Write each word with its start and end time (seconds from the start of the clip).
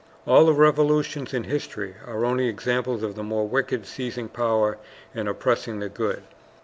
All 0.25 0.47
the 0.47 0.53
revolutions 0.55 1.31
in 1.31 1.43
history 1.43 1.93
are 2.07 2.25
only 2.25 2.47
examples 2.47 3.03
of 3.03 3.13
the 3.13 3.21
more 3.21 3.47
wicked 3.47 3.85
seizing 3.85 4.29
power 4.29 4.79
and 5.13 5.29
oppressing 5.29 5.77
the 5.77 5.89
good. 5.89 6.23